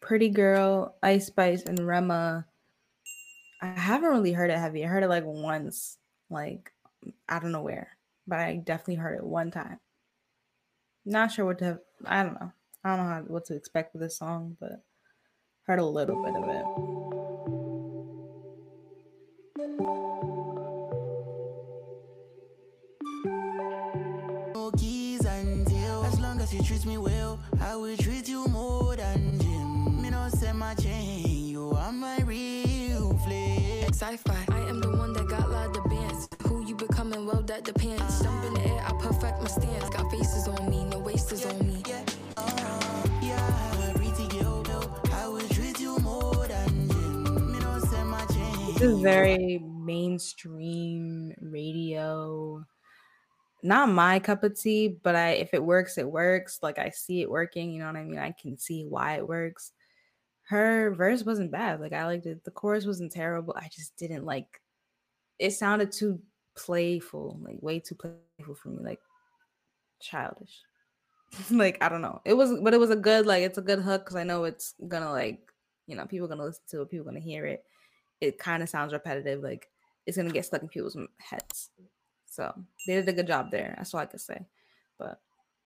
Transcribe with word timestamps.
Pretty 0.00 0.30
Girl, 0.30 0.96
Ice 1.02 1.26
Spice, 1.26 1.62
and 1.64 1.78
Rema. 1.86 2.46
I 3.62 3.66
haven't 3.66 4.08
really 4.08 4.32
heard 4.32 4.50
it 4.50 4.58
heavy. 4.58 4.84
I 4.84 4.88
heard 4.88 5.02
it 5.02 5.08
like 5.08 5.24
once, 5.24 5.98
like 6.30 6.72
I 7.28 7.38
don't 7.38 7.52
know 7.52 7.62
where, 7.62 7.96
but 8.26 8.38
I 8.38 8.56
definitely 8.56 8.96
heard 8.96 9.18
it 9.18 9.24
one 9.24 9.50
time. 9.50 9.78
Not 11.04 11.32
sure 11.32 11.44
what 11.44 11.58
to. 11.58 11.64
Have, 11.64 11.78
I 12.06 12.22
don't 12.22 12.40
know. 12.40 12.52
I 12.82 12.96
don't 12.96 13.06
know 13.06 13.12
how, 13.12 13.20
what 13.26 13.44
to 13.46 13.54
expect 13.54 13.92
with 13.92 14.02
this 14.02 14.16
song, 14.16 14.56
but 14.58 14.82
heard 15.64 15.78
a 15.78 15.84
little 15.84 16.22
bit 16.22 16.34
of 16.34 16.48
it. 16.48 17.00
treat 26.70 26.86
me 26.86 26.98
well, 26.98 27.40
I 27.60 27.74
will 27.76 27.96
treat 27.96 28.28
you 28.28 28.46
more 28.46 28.79
Jim. 30.30 30.38
Me 30.38 30.46
no 30.46 30.46
send 30.46 30.58
my 30.58 30.74
chain, 30.74 31.46
you 31.46 31.70
are 31.70 31.92
my 31.92 32.20
real 32.22 33.16
flex. 33.18 33.98
Sci-fi, 33.98 34.44
I 34.50 34.58
am 34.68 34.80
the 34.80 34.90
one 34.90 35.12
that 35.12 35.28
got 35.28 35.50
lot 35.50 35.76
of 35.76 35.84
bands. 35.84 36.28
Who 36.42 36.66
you 36.66 36.74
becoming? 36.74 37.26
Well, 37.26 37.42
that 37.42 37.64
depends. 37.64 38.22
Jump 38.22 38.44
in 38.44 38.54
the 38.54 38.60
air, 38.60 38.84
I 38.86 38.92
perfect 39.00 39.40
my 39.42 39.48
stance. 39.48 39.90
Got 39.90 40.10
faces 40.10 40.48
on 40.48 40.70
me, 40.70 40.84
no 40.84 40.98
wasters 40.98 41.44
on 41.46 41.66
me. 41.66 41.82
Yeah. 41.86 42.04
This 48.74 48.88
is 48.88 49.00
very 49.00 49.58
mainstream 49.58 51.34
radio 51.42 52.64
not 53.62 53.90
my 53.90 54.18
cup 54.18 54.42
of 54.42 54.58
tea, 54.58 54.88
but 54.88 55.14
I 55.14 55.30
if 55.32 55.52
it 55.52 55.62
works, 55.62 55.98
it 55.98 56.10
works. 56.10 56.60
Like 56.62 56.78
I 56.78 56.90
see 56.90 57.20
it 57.20 57.30
working, 57.30 57.72
you 57.72 57.80
know 57.80 57.86
what 57.86 57.96
I 57.96 58.04
mean? 58.04 58.18
I 58.18 58.32
can 58.32 58.56
see 58.56 58.84
why 58.84 59.16
it 59.16 59.28
works. 59.28 59.72
Her 60.50 60.90
verse 60.90 61.22
wasn't 61.22 61.52
bad. 61.52 61.80
Like 61.80 61.92
I 61.92 62.04
liked 62.06 62.26
it. 62.26 62.42
The 62.42 62.50
chorus 62.50 62.84
wasn't 62.84 63.12
terrible. 63.12 63.54
I 63.56 63.68
just 63.70 63.96
didn't 63.96 64.24
like 64.24 64.60
it 65.38 65.52
sounded 65.52 65.92
too 65.92 66.20
playful, 66.56 67.38
like 67.40 67.58
way 67.62 67.78
too 67.78 67.94
playful 67.94 68.56
for 68.56 68.70
me, 68.70 68.82
like 68.82 68.98
childish. 70.00 70.62
like 71.52 71.78
I 71.80 71.88
don't 71.88 72.02
know. 72.02 72.20
It 72.24 72.34
was 72.34 72.58
but 72.64 72.74
it 72.74 72.80
was 72.80 72.90
a 72.90 72.96
good 72.96 73.26
like 73.26 73.44
it's 73.44 73.58
a 73.58 73.62
good 73.62 73.78
hook 73.78 74.04
because 74.04 74.16
I 74.16 74.24
know 74.24 74.42
it's 74.42 74.74
gonna 74.88 75.12
like, 75.12 75.38
you 75.86 75.94
know, 75.94 76.04
people 76.06 76.26
gonna 76.26 76.42
listen 76.42 76.64
to 76.70 76.80
it, 76.82 76.90
people 76.90 77.06
gonna 77.06 77.20
hear 77.20 77.46
it. 77.46 77.62
It 78.20 78.36
kind 78.40 78.60
of 78.60 78.68
sounds 78.68 78.92
repetitive, 78.92 79.44
like 79.44 79.68
it's 80.04 80.16
gonna 80.16 80.30
get 80.30 80.46
stuck 80.46 80.62
in 80.62 80.68
people's 80.68 80.96
heads. 81.18 81.70
So 82.26 82.52
they 82.88 82.96
did 82.96 83.08
a 83.08 83.12
good 83.12 83.28
job 83.28 83.52
there. 83.52 83.74
That's 83.76 83.94
all 83.94 84.00
I 84.00 84.06
could 84.06 84.20
say. 84.20 84.44
But 84.98 85.20